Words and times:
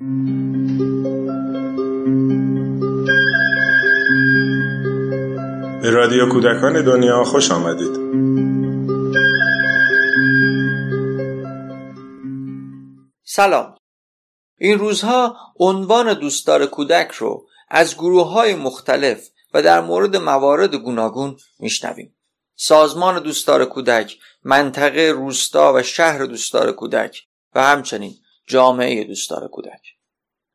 به 0.00 0.06
رادیو 5.90 6.28
کودکان 6.28 6.84
دنیا 6.84 7.24
خوش 7.24 7.50
آمدید. 7.50 7.96
سلام. 13.24 13.76
این 14.58 14.78
روزها 14.78 15.36
عنوان 15.56 16.14
دوستدار 16.14 16.66
کودک 16.66 17.10
رو 17.10 17.46
از 17.68 17.94
گروه 17.94 18.32
های 18.32 18.54
مختلف 18.54 19.28
و 19.54 19.62
در 19.62 19.80
مورد 19.80 20.16
موارد 20.16 20.74
گوناگون 20.74 21.36
میشنویم. 21.58 22.16
سازمان 22.56 23.22
دوستدار 23.22 23.64
کودک 23.64 24.18
منطقه 24.44 25.12
روستا 25.16 25.72
و 25.72 25.82
شهر 25.82 26.24
دوستدار 26.24 26.72
کودک 26.72 27.22
و 27.54 27.62
همچنین 27.62 28.14
جامعه 28.46 29.04
دوستدار 29.04 29.48
کودک 29.48 29.80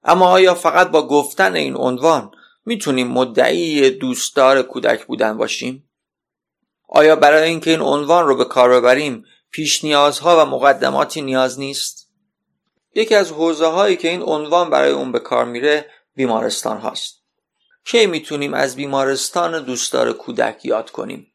اما 0.04 0.28
آیا 0.28 0.56
فقط 0.56 0.88
با 0.88 1.08
گفتن 1.08 1.56
این 1.56 1.76
عنوان 1.76 2.32
می‌تونیم 2.66 3.08
مدعی 3.08 3.90
دوستدار 3.90 4.62
کودک 4.62 5.06
بودن 5.06 5.38
باشیم؟ 5.38 5.90
آیا 6.88 7.16
برای 7.16 7.50
اینکه 7.50 7.70
این 7.70 7.82
عنوان 7.82 8.28
رو 8.28 8.36
به 8.36 8.46
کار 8.46 8.70
ببریم 8.70 9.26
پیش 9.52 9.84
نیازها 9.84 10.42
و 10.42 10.50
مقدماتی 10.50 11.22
نیاز 11.22 11.60
نیست؟ 11.60 12.10
یکی 12.96 13.16
از 13.16 13.32
حوزه 13.32 13.66
هایی 13.66 13.98
که 13.98 14.10
این 14.10 14.22
عنوان 14.22 14.70
برای 14.70 14.92
اون 14.92 15.12
به 15.12 15.20
کار 15.20 15.46
میره 15.46 15.86
بیمارستان 16.16 16.78
هاست. 16.78 17.24
کی 17.86 18.06
می‌تونیم 18.06 18.54
از 18.54 18.76
بیمارستان 18.76 19.64
دوستدار 19.64 20.14
کودک 20.14 20.66
یاد 20.66 20.90
کنیم؟ 20.90 21.32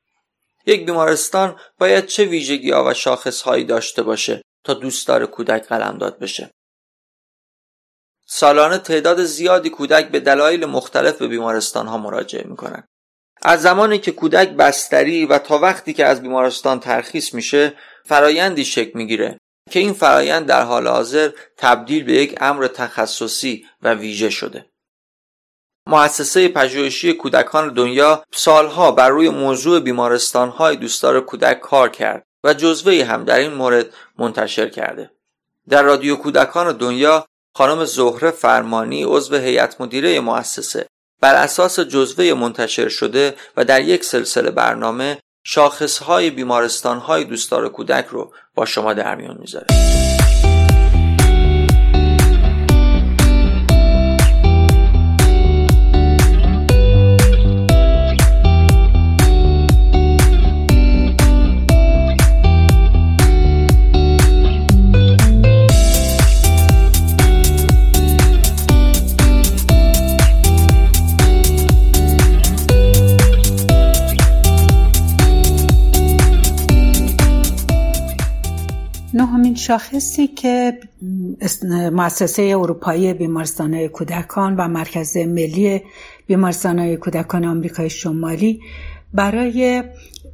یک 0.66 0.86
بیمارستان 0.86 1.56
باید 1.78 2.06
چه 2.06 2.24
ویژگی 2.24 2.70
ها 2.70 2.84
و 2.84 2.94
شاخص 2.94 3.42
هایی 3.42 3.64
داشته 3.64 4.02
باشه 4.02 4.42
تا 4.64 4.74
دوستدار 4.74 5.26
کودک 5.26 5.66
قلمداد 5.66 6.18
بشه؟ 6.18 6.50
سالانه 8.26 8.78
تعداد 8.78 9.24
زیادی 9.24 9.70
کودک 9.70 10.08
به 10.08 10.20
دلایل 10.20 10.64
مختلف 10.64 11.18
به 11.18 11.28
بیمارستان 11.28 11.86
ها 11.86 11.98
مراجعه 11.98 12.46
می‌کنن 12.46 12.88
از 13.42 13.62
زمانی 13.62 13.98
که 13.98 14.12
کودک 14.12 14.48
بستری 14.48 15.26
و 15.26 15.38
تا 15.38 15.58
وقتی 15.58 15.92
که 15.92 16.04
از 16.04 16.22
بیمارستان 16.22 16.80
ترخیص 16.80 17.34
میشه 17.34 17.74
فرایندی 18.04 18.64
شکل 18.64 18.90
می‌گیره 18.94 19.38
که 19.70 19.78
این 19.78 19.92
فرایند 19.92 20.46
در 20.46 20.62
حال 20.62 20.88
حاضر 20.88 21.30
تبدیل 21.56 22.04
به 22.04 22.12
یک 22.12 22.34
امر 22.40 22.66
تخصصی 22.66 23.66
و 23.82 23.94
ویژه 23.94 24.30
شده. 24.30 24.66
مؤسسه 25.86 26.48
پژوهشی 26.48 27.12
کودکان 27.12 27.74
دنیا 27.74 28.24
سالها 28.34 28.92
بر 28.92 29.08
روی 29.08 29.28
موضوع 29.28 29.80
بیمارستان 29.80 30.48
های 30.48 30.76
دوستدار 30.76 31.20
کودک 31.20 31.60
کار 31.60 31.88
کرد. 31.88 32.26
و 32.44 32.54
جزوه 32.54 33.04
هم 33.04 33.24
در 33.24 33.38
این 33.38 33.54
مورد 33.54 33.86
منتشر 34.18 34.68
کرده. 34.68 35.10
در 35.68 35.82
رادیو 35.82 36.16
کودکان 36.16 36.76
دنیا 36.76 37.26
خانم 37.54 37.84
زهره 37.84 38.30
فرمانی 38.30 39.04
عضو 39.04 39.36
هیئت 39.36 39.80
مدیره 39.80 40.20
مؤسسه. 40.20 40.86
بر 41.20 41.34
اساس 41.34 41.80
جزوه 41.80 42.34
منتشر 42.34 42.88
شده 42.88 43.34
و 43.56 43.64
در 43.64 43.80
یک 43.80 44.04
سلسله 44.04 44.50
برنامه 44.50 45.18
شاخصهای 45.44 46.30
بیمارستانهای 46.30 47.24
دوستدار 47.24 47.68
کودک 47.68 48.06
رو 48.06 48.32
با 48.54 48.64
شما 48.64 48.94
در 48.94 49.14
میون 49.14 49.36
می‌ذاره. 49.40 49.66
شاخصی 79.66 80.26
که 80.26 80.78
مؤسسه 81.92 82.42
اروپایی 82.42 83.14
بیمارستان 83.14 83.86
کودکان 83.86 84.56
و 84.56 84.68
مرکز 84.68 85.16
ملی 85.16 85.82
بیمارستان 86.26 86.96
کودکان 86.96 87.44
آمریکای 87.44 87.90
شمالی 87.90 88.60
برای 89.14 89.82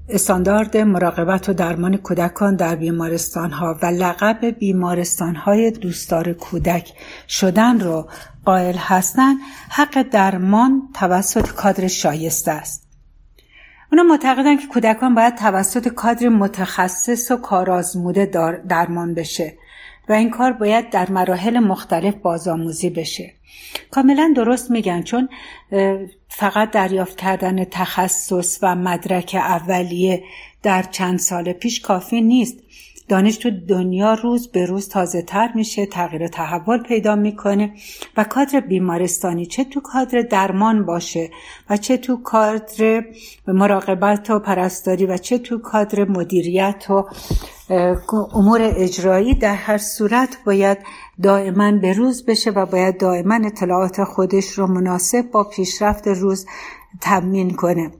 استاندارد 0.09 0.77
مراقبت 0.77 1.49
و 1.49 1.53
درمان 1.53 1.97
کودکان 1.97 2.57
در 2.57 2.77
بیمارستان 2.77 3.51
ها 3.51 3.79
و 3.83 3.87
لقب 3.87 4.45
بیمارستان 4.59 5.35
های 5.35 5.71
دوستدار 5.71 6.33
کودک 6.33 6.93
شدن 7.29 7.81
رو 7.81 8.09
قائل 8.45 8.77
هستند 8.79 9.37
حق 9.69 10.03
درمان 10.03 10.83
توسط 10.95 11.49
کادر 11.49 11.87
شایسته 11.87 12.51
است. 12.51 12.80
اونا 13.93 14.03
معتقدن 14.03 14.57
که 14.57 14.67
کودکان 14.67 15.15
باید 15.15 15.35
توسط 15.35 15.89
کادر 15.89 16.29
متخصص 16.29 17.31
و 17.31 17.37
کارآزموده 17.37 18.27
درمان 18.69 19.15
بشه 19.15 19.55
و 20.09 20.13
این 20.13 20.31
کار 20.31 20.53
باید 20.53 20.91
در 20.91 21.11
مراحل 21.11 21.59
مختلف 21.59 22.15
بازآموزی 22.15 22.91
بشه. 22.91 23.33
کاملا 23.91 24.33
درست 24.37 24.71
میگن 24.71 25.03
چون 25.03 25.29
فقط 26.29 26.71
دریافت 26.71 27.17
کردن 27.17 27.65
تخصص 27.65 28.59
و 28.63 28.75
مدرک 28.75 29.37
اولیه 29.39 30.23
در 30.63 30.83
چند 30.83 31.19
سال 31.19 31.53
پیش 31.53 31.81
کافی 31.81 32.21
نیست. 32.21 32.59
دانش 33.11 33.37
تو 33.37 33.51
دنیا 33.69 34.15
روز 34.15 34.49
به 34.49 34.67
روز 34.67 34.89
تازه 34.89 35.23
تر 35.23 35.53
میشه 35.55 35.87
تغییر 35.87 36.29
تحول 36.29 36.83
پیدا 36.83 37.17
می‌کنه 37.17 37.73
و 38.17 38.25
کادر 38.25 38.61
بیمارستانی 38.61 39.47
چه 39.47 39.65
تو 39.65 39.81
کادر 39.81 40.21
درمان 40.21 40.87
باشه 40.87 41.31
و 41.71 41.77
چه 41.77 41.97
تو 41.97 42.23
کادر 42.23 43.05
مراقبت 43.47 44.31
و 44.31 44.39
پرستاری 44.39 45.07
و 45.07 45.17
چه 45.17 45.39
تو 45.39 45.59
کادر 45.59 46.05
مدیریت 46.05 46.91
و 46.91 47.09
امور 48.35 48.61
اجرایی 48.77 49.35
در 49.35 49.55
هر 49.55 49.79
صورت 49.79 50.39
باید 50.47 50.79
دائما 51.23 51.73
به 51.73 51.93
روز 51.93 52.25
بشه 52.27 52.51
و 52.51 52.67
باید 52.67 53.01
دائما 53.01 53.35
اطلاعات 53.47 54.05
خودش 54.05 54.51
رو 54.51 54.67
مناسب 54.67 55.31
با 55.31 55.45
پیشرفت 55.45 56.09
روز 56.09 56.47
تمین 57.01 57.51
کنه. 57.51 57.91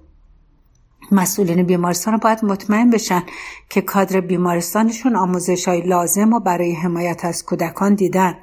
مسئولین 1.13 1.63
بیمارستان 1.63 2.17
باید 2.17 2.45
مطمئن 2.45 2.91
بشن 2.91 3.23
که 3.69 3.81
کادر 3.81 4.21
بیمارستانشون 4.21 5.17
آموزش 5.17 5.69
های 5.69 5.81
لازم 5.81 6.33
و 6.33 6.41
برای 6.41 6.73
حمایت 6.73 7.25
از 7.25 7.45
کودکان 7.45 7.95
دیدن. 7.95 8.35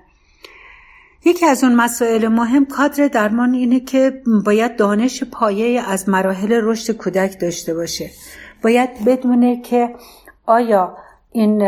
یکی 1.26 1.46
از 1.46 1.64
اون 1.64 1.76
مسائل 1.76 2.28
مهم 2.28 2.66
کادر 2.66 3.08
درمان 3.08 3.54
اینه 3.54 3.80
که 3.80 4.22
باید 4.46 4.76
دانش 4.76 5.24
پایه 5.24 5.82
از 5.82 6.10
مراحل 6.10 6.60
رشد 6.64 6.94
کودک 6.94 7.40
داشته 7.40 7.74
باشه. 7.74 8.12
باید 8.64 9.06
بدونه 9.06 9.62
که 9.62 9.96
آیا 10.46 10.98
این 11.32 11.64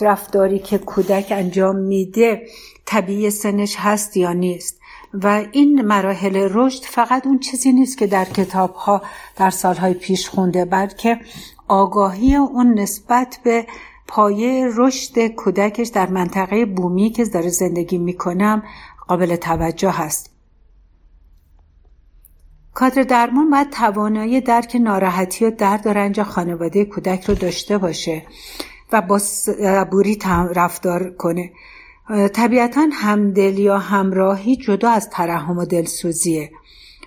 رفتاری 0.00 0.58
که 0.58 0.78
کودک 0.78 1.26
انجام 1.30 1.76
میده 1.76 2.46
طبیعی 2.84 3.30
سنش 3.30 3.76
هست 3.78 4.16
یا 4.16 4.32
نیست. 4.32 4.81
و 5.14 5.44
این 5.52 5.82
مراحل 5.82 6.48
رشد 6.50 6.82
فقط 6.82 7.26
اون 7.26 7.38
چیزی 7.38 7.72
نیست 7.72 7.98
که 7.98 8.06
در 8.06 8.24
کتاب 8.24 8.74
ها 8.74 9.02
در 9.36 9.50
سالهای 9.50 9.94
پیش 9.94 10.28
خونده 10.28 10.64
بلکه 10.64 11.20
آگاهی 11.68 12.36
اون 12.36 12.78
نسبت 12.78 13.38
به 13.44 13.66
پایه 14.08 14.68
رشد 14.76 15.26
کودکش 15.26 15.88
در 15.88 16.06
منطقه 16.06 16.66
بومی 16.66 17.10
که 17.10 17.24
داره 17.24 17.48
زندگی 17.48 17.98
می‌کنم 17.98 18.62
قابل 19.08 19.36
توجه 19.36 19.90
هست. 19.90 20.30
کادر 22.74 23.02
درمان 23.02 23.50
باید 23.50 23.70
توانایی 23.70 24.40
درک 24.40 24.76
ناراحتی 24.80 25.44
و 25.44 25.50
درد 25.50 25.86
و 25.86 25.92
رنج 25.92 26.22
خانواده 26.22 26.84
کودک 26.84 27.24
رو 27.24 27.34
داشته 27.34 27.78
باشه 27.78 28.22
و 28.92 29.02
با 29.02 29.18
صبوری 29.18 30.18
رفتار 30.54 31.10
کنه. 31.10 31.52
طبیعتا 32.08 32.88
همدل 32.92 33.58
یا 33.58 33.78
همراهی 33.78 34.56
جدا 34.56 34.90
از 34.90 35.10
ترحم 35.10 35.58
و 35.58 35.64
دلسوزیه. 35.64 36.50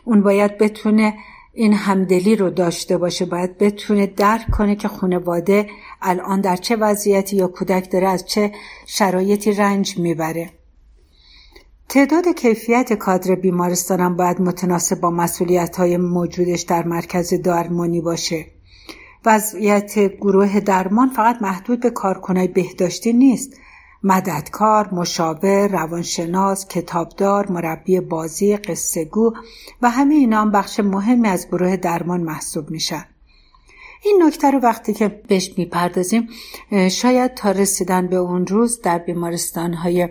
اون 0.03 0.21
باید 0.21 0.57
بتونه 0.57 1.13
این 1.53 1.73
همدلی 1.73 2.35
رو 2.35 2.49
داشته 2.49 2.97
باشه 2.97 3.25
باید 3.25 3.57
بتونه 3.57 4.07
درک 4.07 4.51
کنه 4.51 4.75
که 4.75 4.87
خانواده 4.87 5.69
الان 6.01 6.41
در 6.41 6.55
چه 6.55 6.75
وضعیتی 6.75 7.35
یا 7.35 7.47
کودک 7.47 7.91
داره 7.91 8.07
از 8.07 8.25
چه 8.25 8.51
شرایطی 8.85 9.51
رنج 9.51 9.97
می‌بره. 9.97 10.49
تعداد 11.89 12.27
کیفیت 12.27 12.93
کادر 12.93 13.35
بیمارستان 13.35 13.99
هم 13.99 14.15
باید 14.15 14.41
متناسب 14.41 14.99
با 14.99 15.11
مسئولیت 15.11 15.75
های 15.75 15.97
موجودش 15.97 16.61
در 16.61 16.83
مرکز 16.83 17.33
درمانی 17.33 18.01
باشه. 18.01 18.45
وضعیت 19.25 19.99
گروه 19.99 20.59
درمان 20.59 21.09
فقط 21.09 21.41
محدود 21.41 21.79
به 21.79 21.89
کارکنای 21.89 22.47
بهداشتی 22.47 23.13
نیست. 23.13 23.53
مددکار، 24.05 24.93
مشاور، 24.93 25.67
روانشناس، 25.67 26.67
کتابدار، 26.67 27.51
مربی 27.51 27.99
بازی، 27.99 28.57
قصهگو 28.57 29.33
و 29.81 29.89
همه 29.89 30.15
اینا 30.15 30.41
هم 30.41 30.51
بخش 30.51 30.79
مهمی 30.79 31.27
از 31.27 31.47
گروه 31.47 31.77
درمان 31.77 32.21
محسوب 32.21 32.69
میشن. 32.69 33.05
این 34.03 34.23
نکته 34.23 34.51
رو 34.51 34.59
وقتی 34.59 34.93
که 34.93 35.07
بهش 35.07 35.51
می‌پردازیم 35.57 36.29
شاید 36.91 37.33
تا 37.33 37.51
رسیدن 37.51 38.07
به 38.07 38.15
اون 38.15 38.47
روز 38.47 38.81
در 38.81 38.97
بیمارستان 38.97 39.73
های 39.73 40.09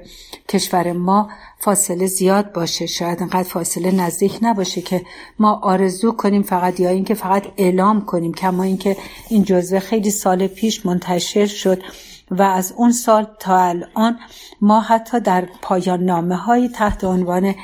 کشور 0.49 0.93
ما 0.93 1.31
فاصله 1.58 2.06
زیاد 2.06 2.52
باشه 2.52 2.87
شاید 2.87 3.23
انقدر 3.23 3.49
فاصله 3.49 3.91
نزدیک 3.91 4.38
نباشه 4.43 4.81
که 4.81 5.02
ما 5.38 5.61
آرزو 5.62 6.12
کنیم 6.12 6.43
فقط 6.43 6.81
یا 6.81 6.88
اینکه 6.88 7.14
فقط 7.14 7.43
اعلام 7.56 8.05
کنیم 8.05 8.32
کما 8.32 8.62
اینکه 8.62 8.96
این 9.29 9.44
جزوه 9.44 9.79
خیلی 9.79 10.11
سال 10.11 10.46
پیش 10.46 10.87
منتشر 10.87 11.46
شد 11.46 11.82
و 12.30 12.42
از 12.42 12.74
اون 12.76 12.92
سال 12.92 13.26
تا 13.38 13.58
الان 13.58 14.18
ما 14.60 14.80
حتی 14.80 15.20
در 15.20 15.48
پایان 15.62 16.04
نامه 16.04 16.36
های 16.36 16.68
تحت 16.68 17.04
عنوان 17.04 17.54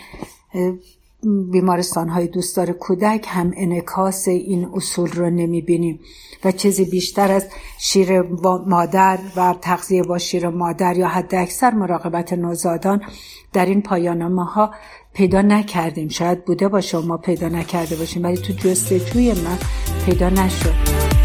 بیمارستان 1.53 2.09
های 2.09 2.27
دوستدار 2.27 2.73
کودک 2.73 3.27
هم 3.29 3.53
انکاس 3.57 4.29
این 4.29 4.71
اصول 4.75 5.11
رو 5.11 5.31
نمی 5.31 5.63
بینیم 5.63 6.01
و 6.45 6.53
چیزی 6.53 6.85
بیشتر 6.85 7.33
از 7.33 7.47
شیر 7.79 8.23
مادر 8.67 9.19
و 9.37 9.55
تغذیه 9.61 10.03
با 10.03 10.19
شیر 10.19 10.49
مادر 10.49 10.97
یا 10.97 11.09
حد 11.09 11.35
اکثر 11.35 11.75
مراقبت 11.75 12.33
نوزادان 12.33 13.03
در 13.53 13.67
این 13.67 13.83
پایانامه 13.83 14.45
ها 14.45 14.71
پیدا 15.15 15.43
نکردیم. 15.43 16.09
شاید 16.09 16.45
بوده 16.45 16.69
باشه 16.69 16.99
ما 16.99 17.17
پیدا 17.17 17.49
نکرده 17.49 17.97
باشیم 17.97 18.23
ولی 18.23 18.37
تو 18.37 18.53
جستجوی 18.53 19.33
من 19.33 19.59
پیدا 20.07 20.31
نشد. 20.31 21.20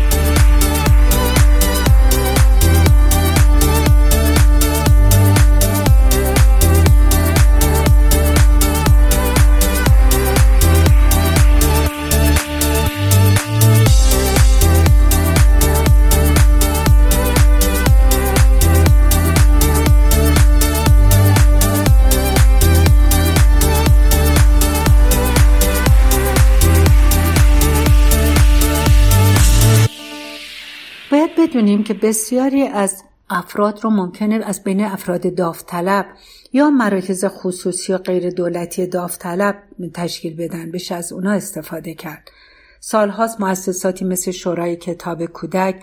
بدونیم 31.56 31.84
که 31.84 31.94
بسیاری 31.94 32.62
از 32.62 33.04
افراد 33.30 33.80
رو 33.84 33.90
ممکنه 33.90 34.36
از 34.36 34.64
بین 34.64 34.86
افراد 34.86 35.36
داوطلب 35.36 36.06
یا 36.54 36.70
مراکز 36.70 37.26
خصوصی 37.26 37.94
و 37.94 37.98
غیر 37.98 38.30
دولتی 38.30 38.88
داوطلب 38.88 39.64
تشکیل 39.94 40.36
بدن 40.36 40.72
بشه 40.72 40.96
از 40.96 41.14
اونا 41.14 41.32
استفاده 41.32 41.94
کرد. 41.94 42.32
سالهاست 42.80 43.42
مؤسساتی 43.42 44.06
مثل 44.06 44.32
شورای 44.32 44.76
کتاب 44.76 45.26
کودک 45.26 45.76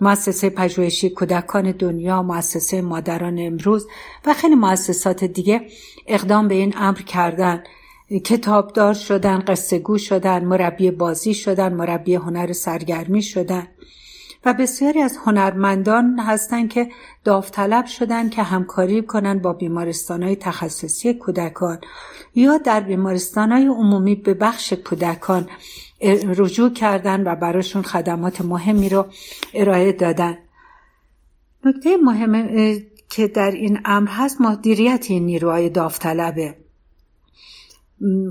مؤسسه 0.00 0.50
پژوهشی 0.50 1.10
کودکان 1.10 1.72
دنیا 1.72 2.22
مؤسسه 2.22 2.82
مادران 2.82 3.38
امروز 3.38 3.86
و 4.26 4.34
خیلی 4.34 4.54
مؤسسات 4.54 5.24
دیگه 5.24 5.66
اقدام 6.06 6.48
به 6.48 6.54
این 6.54 6.74
امر 6.76 7.02
کردن. 7.02 7.62
کتابدار 8.24 8.94
شدن 8.94 9.38
قصه 9.38 9.78
گو 9.78 9.98
شدن 9.98 10.44
مربی 10.44 10.90
بازی 10.90 11.34
شدن 11.34 11.72
مربی 11.74 12.14
هنر 12.14 12.52
سرگرمی 12.52 13.22
شدن. 13.22 13.68
و 14.44 14.54
بسیاری 14.54 15.00
از 15.00 15.16
هنرمندان 15.24 16.18
هستند 16.18 16.70
که 16.70 16.88
داوطلب 17.24 17.86
شدن 17.86 18.28
که 18.28 18.42
همکاری 18.42 19.02
کنند 19.02 19.42
با 19.42 19.52
بیمارستان 19.52 20.22
های 20.22 20.36
تخصصی 20.36 21.14
کودکان 21.14 21.78
یا 22.34 22.58
در 22.58 22.80
بیمارستان 22.80 23.52
های 23.52 23.66
عمومی 23.66 24.14
به 24.14 24.34
بخش 24.34 24.72
کودکان 24.72 25.48
رجوع 26.36 26.70
کردن 26.70 27.22
و 27.26 27.36
براشون 27.36 27.82
خدمات 27.82 28.40
مهمی 28.40 28.88
رو 28.88 29.06
ارائه 29.54 29.92
دادن 29.92 30.38
نکته 31.64 31.96
مهم 31.96 32.48
که 33.10 33.28
در 33.28 33.50
این 33.50 33.80
امر 33.84 34.08
هست 34.10 34.40
مدیریت 34.40 35.06
این 35.08 35.26
نیروهای 35.26 35.68
داوطلبه. 35.68 36.56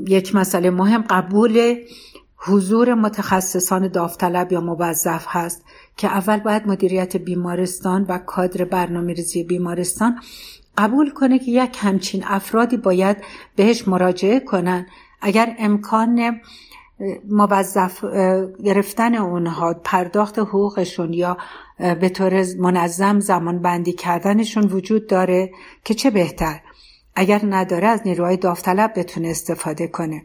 یک 0.08 0.36
مسئله 0.36 0.70
مهم 0.70 1.02
قبول 1.10 1.76
حضور 2.44 2.94
متخصصان 2.94 3.88
داوطلب 3.88 4.52
یا 4.52 4.62
موظف 4.62 5.26
هست 5.28 5.64
که 5.98 6.08
اول 6.08 6.40
باید 6.40 6.68
مدیریت 6.68 7.18
بیمارستان 7.18 8.06
و 8.10 8.18
کادر 8.18 8.66
برنامه 8.66 9.14
ریزی 9.14 9.44
بیمارستان 9.44 10.20
قبول 10.78 11.10
کنه 11.10 11.40
که 11.40 11.52
یک 11.52 11.78
همچین 11.80 12.24
افرادی 12.26 12.78
باید 12.78 13.18
بهش 13.56 13.88
مراجعه 13.88 14.40
کنن. 14.40 14.86
اگر 15.22 15.56
امکان 15.60 16.42
موظف 17.30 18.06
گرفتن 18.64 19.16
اونها 19.16 19.74
پرداخت 19.84 20.40
حقوقشون 20.40 21.14
یا 21.14 21.38
به 21.80 22.10
طور 22.10 22.46
منظم 22.60 23.20
زمان 23.20 23.60
بندی 23.60 23.94
کردنشون 23.94 24.64
وجود 24.64 25.08
داره 25.08 25.52
که 25.84 25.94
چه 25.94 26.10
بهتر؟ 26.10 26.60
اگر 27.16 27.42
نداره 27.44 27.88
از 27.88 28.02
نیروهای 28.06 28.38
داوطلب 28.38 28.94
بتونه 29.00 29.28
استفاده 29.28 29.88
کنه. 29.88 30.22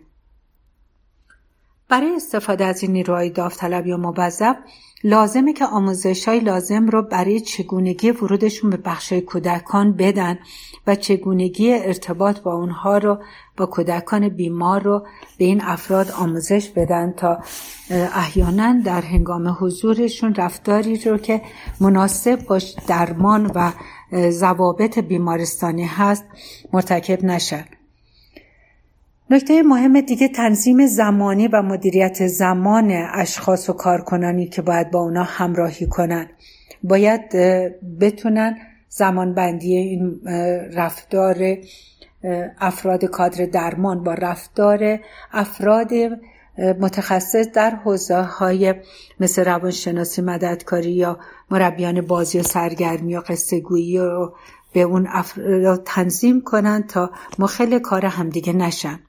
برای 1.89 2.15
استفاده 2.17 2.65
از 2.65 2.83
این 2.83 2.93
نیروهای 2.93 3.31
داوطلب 3.31 3.87
یا 3.87 3.97
موظف 3.97 4.57
لازمه 5.05 5.53
که 5.53 5.67
آموزش 5.67 6.29
های 6.29 6.41
لازم 6.41 6.87
رو 6.87 7.03
برای 7.03 7.41
چگونگی 7.41 8.11
ورودشون 8.11 8.71
به 8.71 8.77
بخش 8.77 9.13
کودکان 9.13 9.93
بدن 9.93 10.39
و 10.87 10.95
چگونگی 10.95 11.73
ارتباط 11.73 12.41
با 12.41 12.55
اونها 12.55 12.99
رو 12.99 13.19
با 13.57 13.67
کودکان 13.67 14.29
بیمار 14.29 14.83
رو 14.83 15.07
به 15.39 15.45
این 15.45 15.63
افراد 15.65 16.11
آموزش 16.11 16.69
بدن 16.69 17.13
تا 17.13 17.39
احیانا 17.91 18.81
در 18.85 19.01
هنگام 19.01 19.57
حضورشون 19.61 20.35
رفتاری 20.35 20.99
رو 20.99 21.19
که 21.19 21.43
مناسب 21.81 22.47
باش 22.47 22.75
درمان 22.89 23.51
و 23.55 23.73
ضوابط 24.31 24.99
بیمارستانی 24.99 25.85
هست 25.85 26.25
مرتکب 26.73 27.25
نشن 27.25 27.65
نکته 29.31 29.63
مهم 29.63 30.01
دیگه 30.01 30.29
تنظیم 30.29 30.87
زمانی 30.87 31.49
و 31.49 31.63
مدیریت 31.63 32.27
زمان 32.27 32.91
اشخاص 33.15 33.71
و 33.71 33.73
کارکنانی 33.73 34.47
که 34.47 34.63
باید 34.63 34.91
با 34.91 35.01
اونا 35.01 35.23
همراهی 35.23 35.87
کنن. 35.87 36.29
باید 36.83 37.31
بتونن 38.01 38.59
زمانبندی 38.89 39.77
این 39.77 40.21
رفتار 40.75 41.57
افراد 42.61 43.05
کادر 43.05 43.45
درمان 43.45 44.05
با 44.05 44.15
رفتار 44.15 44.99
افراد 45.33 45.91
متخصص 46.59 47.49
در 47.55 47.71
حوزه 47.71 48.23
های 48.23 48.75
مثل 49.21 49.45
روانشناسی 49.45 50.23
مددکاری 50.23 50.93
یا 50.93 51.19
مربیان 51.51 52.01
بازی 52.01 52.41
و 52.41 52.43
سرگرمی 52.43 53.17
و 53.17 53.21
قصه 53.21 53.61
گویی 53.61 53.99
رو 53.99 54.35
به 54.73 54.81
اون 54.81 55.07
افراد 55.11 55.83
تنظیم 55.85 56.41
کنن 56.41 56.83
تا 56.83 57.11
مخل 57.39 57.79
کار 57.79 58.07
همدیگه 58.07 58.53
نشن. 58.53 59.01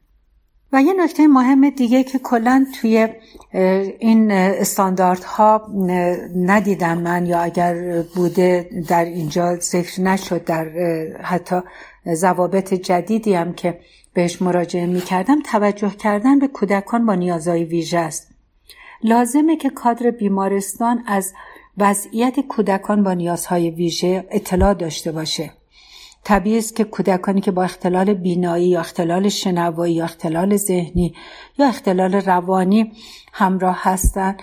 و 0.74 0.82
یه 0.82 0.94
نکته 0.94 1.28
مهم 1.28 1.70
دیگه 1.70 2.04
که 2.04 2.20
کلا 2.20 2.66
توی 2.82 3.08
این 4.00 4.32
استانداردها 4.32 5.68
ندیدم 6.36 6.98
من 6.98 7.26
یا 7.26 7.40
اگر 7.40 8.02
بوده 8.16 8.70
در 8.88 9.06
اینجا 9.06 9.56
ذکر 9.56 10.02
نشد 10.02 10.44
در 10.44 10.70
حتی 11.24 11.56
ضوابط 12.14 12.74
جدیدی 12.74 13.34
هم 13.34 13.54
که 13.54 13.80
بهش 14.14 14.42
مراجعه 14.42 14.86
می 14.86 15.02
کردم 15.02 15.42
توجه 15.42 15.90
کردن 15.90 16.40
به 16.40 16.48
کودکان 16.48 17.06
با 17.06 17.16
نیازهای 17.16 17.64
ویژه 17.64 18.00
است. 18.00 18.28
لازمه 19.04 19.58
که 19.58 19.70
کادر 19.70 20.12
بیمارستان 20.12 21.04
از 21.08 21.34
وضعیت 21.78 22.40
کودکان 22.40 23.04
با 23.04 23.14
نیازهای 23.14 23.70
ویژه 23.70 24.28
اطلاع 24.32 24.74
داشته 24.74 25.12
باشه. 25.12 25.57
طبیعی 26.28 26.58
است 26.58 26.76
که 26.76 26.84
کودکانی 26.84 27.42
که 27.42 27.52
با 27.52 27.64
اختلال 27.64 28.14
بینایی 28.14 28.68
یا 28.68 28.80
اختلال 28.80 29.30
شنوایی 29.30 29.94
یا 29.94 30.04
اختلال 30.04 30.56
ذهنی 30.56 31.16
یا 31.58 31.68
اختلال 31.68 32.14
روانی 32.14 32.92
همراه 33.34 33.78
هستند 33.82 34.42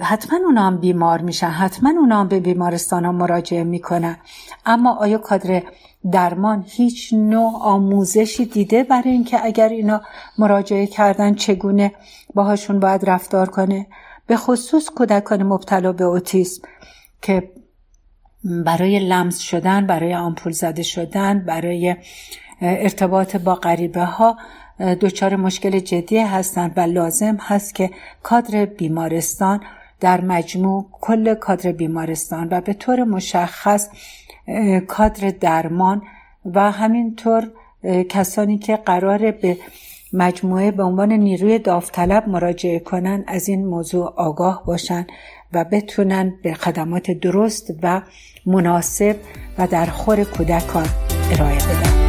حتما 0.00 0.38
اونا 0.38 0.62
هم 0.62 0.76
بیمار 0.76 1.20
میشن 1.20 1.46
حتما 1.46 1.90
اونا 1.90 2.20
هم 2.20 2.28
به 2.28 2.40
بیمارستان 2.40 3.04
ها 3.04 3.12
مراجعه 3.12 3.64
می‌کنن. 3.64 4.16
اما 4.66 4.94
آیا 4.94 5.18
کادر 5.18 5.62
درمان 6.12 6.64
هیچ 6.68 7.12
نوع 7.12 7.52
آموزشی 7.62 8.44
دیده 8.46 8.82
برای 8.82 9.10
اینکه 9.10 9.44
اگر 9.44 9.68
اینا 9.68 10.00
مراجعه 10.38 10.86
کردن 10.86 11.34
چگونه 11.34 11.92
باهاشون 12.34 12.80
باید 12.80 13.10
رفتار 13.10 13.48
کنه؟ 13.48 13.86
به 14.26 14.36
خصوص 14.36 14.90
کودکان 14.90 15.42
مبتلا 15.42 15.92
به 15.92 16.04
اوتیسم 16.04 16.62
که 17.22 17.50
برای 18.44 18.98
لمس 18.98 19.38
شدن 19.38 19.86
برای 19.86 20.14
آمپول 20.14 20.52
زده 20.52 20.82
شدن 20.82 21.38
برای 21.38 21.96
ارتباط 22.60 23.36
با 23.36 23.54
غریبه 23.54 24.04
ها 24.04 24.36
دچار 25.00 25.36
مشکل 25.36 25.78
جدی 25.78 26.18
هستند 26.18 26.72
و 26.76 26.80
لازم 26.80 27.36
هست 27.40 27.74
که 27.74 27.90
کادر 28.22 28.64
بیمارستان 28.64 29.60
در 30.00 30.20
مجموع 30.20 30.86
کل 30.92 31.34
کادر 31.34 31.72
بیمارستان 31.72 32.48
و 32.50 32.60
به 32.60 32.72
طور 32.72 33.04
مشخص 33.04 33.88
کادر 34.88 35.30
درمان 35.40 36.02
و 36.44 36.70
همینطور 36.70 37.50
کسانی 38.08 38.58
که 38.58 38.76
قرار 38.76 39.30
به 39.30 39.56
مجموعه 40.12 40.70
به 40.70 40.82
عنوان 40.82 41.12
نیروی 41.12 41.58
داوطلب 41.58 42.28
مراجعه 42.28 42.78
کنن 42.78 43.24
از 43.26 43.48
این 43.48 43.66
موضوع 43.66 44.14
آگاه 44.16 44.64
باشن 44.66 45.06
و 45.52 45.64
بتونن 45.64 46.34
به 46.42 46.54
خدمات 46.54 47.10
درست 47.10 47.70
و 47.82 48.02
مناسب 48.46 49.16
و 49.58 49.66
در 49.66 49.86
خور 49.86 50.24
کودکان 50.24 50.88
ارائه 51.32 51.56
بدن. 51.56 51.99